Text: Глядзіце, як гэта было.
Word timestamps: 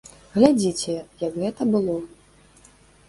Глядзіце, 0.35 0.95
як 1.25 1.37
гэта 1.43 1.61
было. 1.77 1.99